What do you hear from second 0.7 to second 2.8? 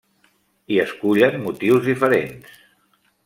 Hi escullen motius diferents.